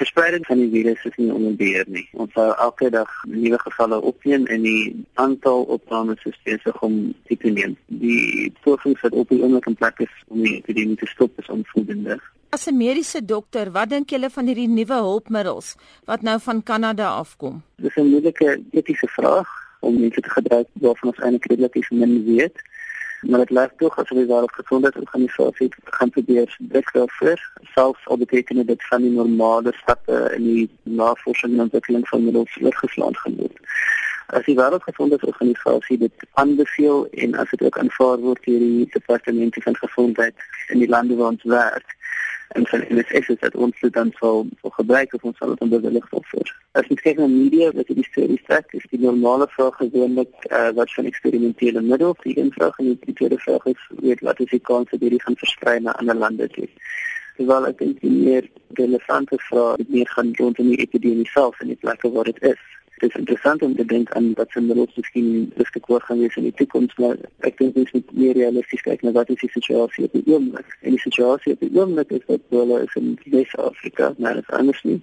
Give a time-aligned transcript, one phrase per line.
[0.00, 2.06] verspreiding van die virus is nie onder beheer nie.
[2.22, 4.82] Ons hou elke dag nuwe gevalle opneem en die
[5.20, 7.76] aantal opnames is besig om te toeneem.
[8.02, 11.52] Die pogings wat op die oomblik in plek is om die epidemie te stop is
[11.52, 12.18] onvoldoende.
[12.56, 17.08] As 'n mediese dokter, wat dink julle van hierdie nuwe hulpmiddels wat nou van Kanada
[17.20, 17.62] afkom?
[17.76, 19.48] Dis 'n moeilike etiese vraag
[19.80, 22.56] om mense te gebruik waarvan ons eintlik redelik min weet
[23.20, 27.42] maar dit lyk tog asof die wêreldgesondheidsorganisasie gaan probeer druk daarvoor
[27.74, 32.56] selfs al beteken dit van die normale stappe in die navorsing en ontwikkeling van middels
[32.60, 33.60] oorgeslaan gaan word.
[34.26, 39.76] As die wêreldgesondheidsorganisasie dit aanbeveel en as dit ook aanvaar word deur die departemente van
[39.76, 41.96] gesondheid in die lande waar ons werk,
[42.58, 45.52] en van die NSS is dat ons dit dan sal vir gebruik of ons sal
[45.54, 46.48] dit bewillig vir.
[46.78, 50.70] As jy kyk na media wat die storie sê, is die normale vraag gewoonlik uh,
[50.78, 54.50] wat van eksperimentele middels, die een vraag en die tweede vraag is weet wat is
[54.50, 56.66] die kans dat hierdie gaan versprei na ander lande toe.
[57.40, 62.10] Ek dink die meer relevante vraag meer gaan rondom die epidemie self en die plekke
[62.12, 62.66] waar dit is
[63.00, 66.36] dit is interessant om te dink aan wat se middels miskien risiko hoor gaan wees
[66.36, 67.16] in die toekoms maar
[67.48, 70.76] ek dink ons moet meer realisties kyk na wat is die situasie op die oomblik.
[70.80, 74.56] En die situasie op die oomblik is dat hulle is in Wes-Afrika maar dit is
[74.62, 75.00] anders nie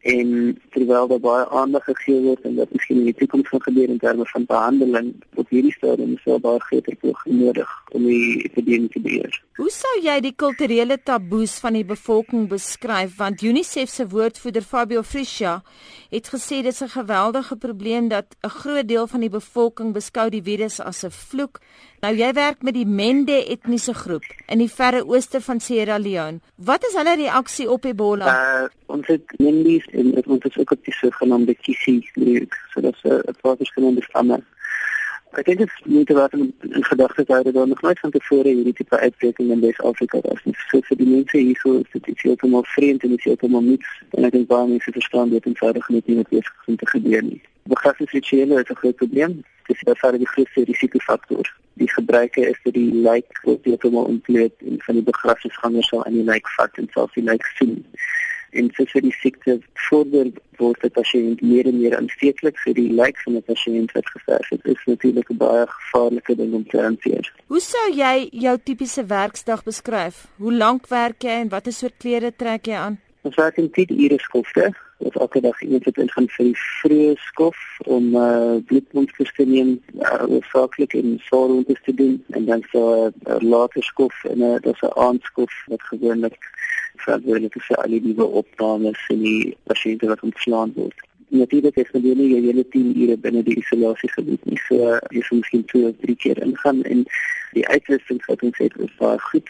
[0.00, 3.90] en terwyl daar baie aandag gegee word en wat miskien in die toekoms gaan gebeur
[3.92, 8.88] in terme van behandeling op hierdie stadium sou baie groter poging nodig om die epidemie
[8.88, 9.36] te beheer.
[9.60, 15.02] Hoe sou jy die kulturele taboes van die bevolking beskryf want UNICEF se woordvoerder Fabio
[15.02, 15.58] Friscia
[16.08, 20.30] het gesê dit is 'n geweldige probleem dat 'n groot deel van die bevolking beskou
[20.30, 21.60] die virus as 'n vloek
[22.00, 26.40] Nou jy werk met die Mende etniese groep in die verre ooste van Sierra Leone.
[26.56, 28.30] Wat is hulle reaksie op Ebola?
[28.32, 32.96] Uh, ons het Mendes en ons het ook op die sogenaamde Kisi groep, so dat
[33.02, 34.42] se 'n paar verskillende stamme.
[35.30, 38.48] Ek dink dit te wat in, in gedagte hou dat daar nog nooit van tevore
[38.48, 40.54] hierdie tipe uitbreking in Wes-Afrika was nie.
[40.70, 44.02] So vir die mense hier so is dit iets heeltemal vreemd en iets heeltemal nuuts
[44.10, 47.22] en ek dink baie mense verstaan dit eenvoudig net nie wat is om te gebeur
[47.22, 47.40] nie.
[47.62, 49.44] Begrafnisrituele is 'n groot probleem.
[49.66, 51.46] Dit is baie die grootste risikofaktor
[51.80, 56.18] die gebruike is dat die lijk word heeltemal ontleed en van die begrafnisgangers sal aan
[56.18, 57.78] die lijk vat en self die lijk sien.
[58.52, 62.88] En so vir die siekte vorder word as jy meer en meer aansteeklik vir die
[62.92, 64.62] lijk van 'n pasiënt wat gesterf het.
[64.62, 67.32] Dit is natuurlik 'n baie gevaarlike ding om te hanteer.
[67.46, 70.26] Hoe sou jy jou tipiese werksdag beskryf?
[70.36, 73.00] Hoe lank werk jy en watter soort klere trek jy aan?
[73.22, 77.12] Ons werk in 10 ure skofte wat elke dag iemand het ingaan vir die vroeë
[77.26, 77.58] skof
[77.96, 82.16] om uh, bloedmonsters te neem, uh, oorsaaklik in sorgrondes te doen.
[82.36, 86.42] En dan so 'n uh, later skof en uh, dan 'n aandskof wat gewoonlik
[86.96, 90.98] verantwoordelik is vir al die nuwe opnames en die pasiënte wat ontslaan word.
[91.28, 95.22] Natuurlik is dit nie jy hele 10 ure binne die isolasiegebied nie, so uh, jy
[95.30, 97.04] moet miskien twee of drie keer ingaan en
[97.52, 99.48] die uitrusting wat ons het is baie goed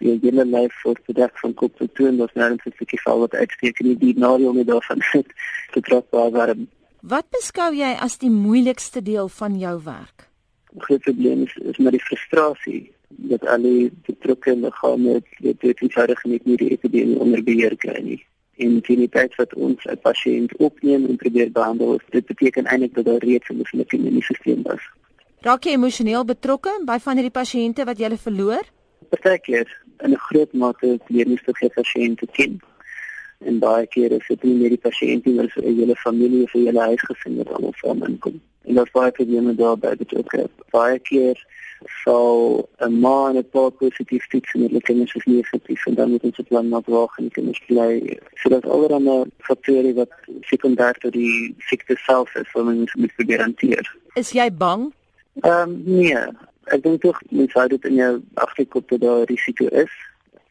[0.00, 3.18] jy hele lyf word bedek van kop tot toe en daar's nergens 'n stukkie vel
[3.18, 5.26] wat uitsteek nie die nadeel met daarvan sit
[5.72, 6.68] te trap warm.
[7.02, 10.28] Wat beskou jy as die moeilikste deel van jou werk?
[10.72, 15.80] Die groot probleem is, is met die frustrasie dat al die betrokke liggame dit dit
[15.80, 18.20] eenvoudig nie meer die epidemie onder beheer kry nie.
[18.58, 23.04] En die tyd wat ons 'n pasiënt opneem en probeer behandel, dit beteken eintlik dat
[23.04, 24.82] daar reeds 'n immuunstelsel was.
[25.40, 28.64] Raak jy emosioneel betrokke by van hierdie pasiënte wat jy verloor?
[29.08, 29.68] Partykeer
[30.02, 32.60] in 'n groot mate leermissige pasiënte ken.
[33.38, 36.54] En baie kere is dit nie net die pasiënt nie, maar 'n hele familie of
[36.54, 38.40] 'n hele huisgesin wat almal saam inkom.
[38.64, 40.34] En daar's baie probleme daarbey dat ook
[40.70, 41.46] baie keer
[42.02, 46.10] sal 'n ma en 'n pa positief toets en hulle kinders is negatief en dan
[46.10, 48.18] moet ons dit lang wag en kinders bly.
[48.34, 53.96] So dat allerlei faktore wat sekondêr tot die siekte self is, wat ons moet garandeer.
[54.14, 54.92] Is jy bang?
[55.40, 56.18] Ehm um, nee,
[56.74, 59.94] ek dink tog mens hou dit in jou agterkop dat daar risiko is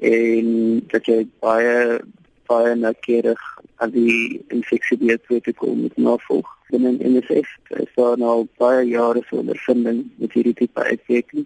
[0.00, 0.48] en
[0.92, 2.00] dat jy baie
[2.48, 3.40] baie noukeurig
[3.76, 6.48] aan die infeksiebeheerprotokol moet navolg.
[6.72, 11.44] Binne in NSF is daar nou baie jare se ondervinding met hierdie tipe uitbreking.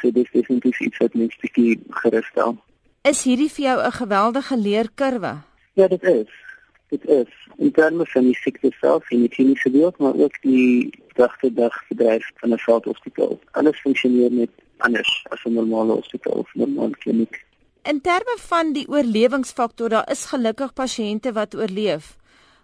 [0.00, 2.56] So dis definitief iets wat mens bietjie gerus stel.
[3.06, 5.32] Is hierdie vir jou 'n geweldige leerkurwe?
[5.74, 6.43] Ja, dit is.
[6.94, 10.90] Dit is in terme van die siekte self en die kliniese deel, maar ook die
[11.18, 13.38] dag-te-dag bedryf van 'n veldhospitaal.
[13.50, 17.44] Alles funksioneer net anders as 'n normale hospitaal of 'n normale kliniek.
[17.82, 22.16] In terme van die oorlewingsfaktor, daar is gelukkig pasiënte wat oorleef.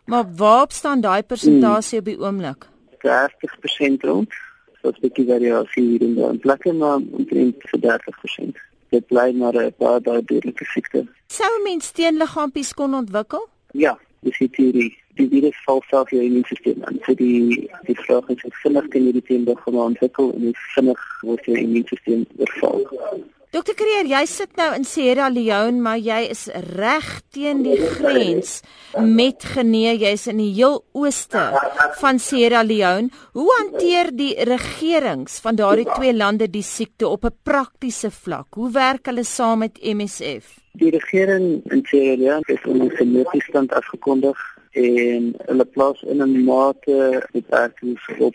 [0.04, 2.66] Maar waarop staan daai persentasie op die oomblik?
[2.98, 4.32] 30% rond.
[4.80, 8.56] So 'n bietjie variasie hier en daar, plekke maar omtrent 30%.
[8.88, 11.06] Dit bly maar 'n baie baie duidelike siekte.
[11.26, 13.48] Sou mens teenliggaampies kon ontwikkel?
[13.72, 17.00] Ja, dis die teorie die virus val self jou immuunstelsel aan.
[17.06, 20.56] So die die vraag is hoe vinnig kan jy die teen begin ontwikkel en hoe
[20.76, 22.88] vinnig word jou immuunstelsel oorval.
[23.50, 26.44] Dokter Kreer, jy sit nou in Sierra Leone, maar jy is
[26.78, 28.60] reg teen die grens
[28.94, 29.96] met Guinea.
[29.98, 31.42] Jy's in die heel ooste
[31.98, 33.10] van Sierra Leone.
[33.34, 38.54] Hoe hanteer die regerings van daardie twee lande die siekte op 'n praktiese vlak?
[38.54, 40.54] Hoe werk hulle saam met MSF?
[40.78, 44.38] Die regering in Sierra Leone het 'n noodtoestand afgekondig
[44.78, 48.34] en hulle plaas in 'n mate beperkings op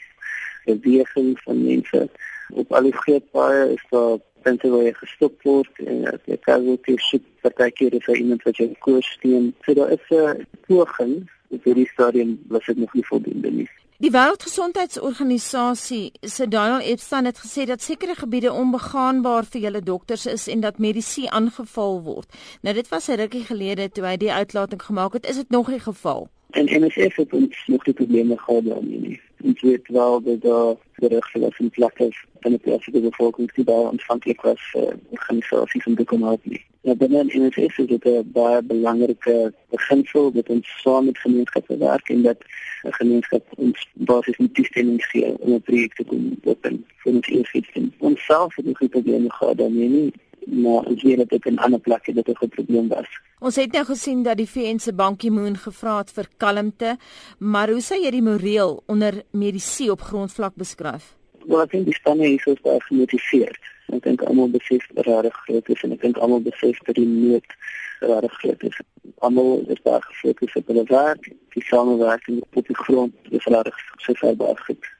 [0.66, 2.10] beweging van mense.
[2.54, 6.68] Op al die groot paaie is daar punte waar jy gestop word en jy kan
[6.74, 9.54] ook nie sit partykeer is daar iemand wat jou koers steun.
[9.66, 13.70] So daar is 'n poging op hierdie stadium was dit nog nie voldoende nie.
[13.98, 20.48] Die Wêreldgesondheidsorganisasie se Daniel Epstein het gesê dat sekere gebiede onbegaanbaar vir julle dokters is
[20.48, 22.28] en dat medisy aangeval word.
[22.62, 25.26] Nou dit was 'n rukkie gelede toe hy die uitlating gemaak het.
[25.26, 26.30] Is dit nog die geval?
[26.56, 29.22] En MSF het ons nog die probleme gehad daarmee nie.
[29.44, 32.04] Ons weet wel dat daar gerugte was in plekke
[32.40, 36.46] in die plaaslike bevolking die daar ontvankelijk was vir uh, organisasies om te kom help
[36.46, 36.62] nie.
[36.82, 41.78] Ja, binne in MSF is dit 'n baie belangrike beginsel dat ons saam met gemeenskappe
[41.78, 42.40] werk en dat
[42.84, 47.28] 'n gemeenskap ons basies nie toestemming gee om 'n projek te doen open vir ons
[47.28, 47.90] eerste.
[47.98, 50.14] Ons self het ook probleme gehad daarmee nie
[50.46, 53.10] maar ons weet dat dit in ander plekke dit 'n probleem was.
[53.46, 56.96] Ons het nou gesien dat die VN se Bankie Moon gevra het vir kalmte,
[57.38, 61.12] maar hoe sou jy die moreel onder medisyne op grondvlak beskryf?
[61.44, 63.70] Wel, ek dink die spanne hier is baie gemotiveerd.
[63.94, 67.06] Ek dink almal besef dat daar groot is en ek dink almal besef dat die
[67.06, 67.56] nood
[68.02, 68.82] daar groot is.
[69.30, 74.18] Almal is daar gefokus op hulle werk, die samewerking op die grond, dis reg so
[74.24, 74.95] ver baie goed.